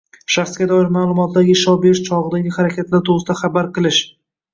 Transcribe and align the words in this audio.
Shaxsga 0.35 0.65
doir 0.69 0.87
ma’lumotlarga 0.95 1.53
ishlov 1.57 1.77
berish 1.83 2.01
chog‘idagi 2.07 2.53
harakatlar 2.55 3.05
to‘g‘risida 3.11 3.37
xabardor 3.43 3.69
qilish 3.77 4.01